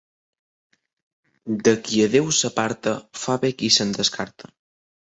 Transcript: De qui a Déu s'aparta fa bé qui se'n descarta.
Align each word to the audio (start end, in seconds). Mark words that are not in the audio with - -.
De 1.69 1.75
qui 1.83 2.01
a 2.07 2.09
Déu 2.15 2.33
s'aparta 2.41 2.97
fa 3.27 3.39
bé 3.47 3.55
qui 3.63 3.73
se'n 3.81 3.97
descarta. 4.03 4.55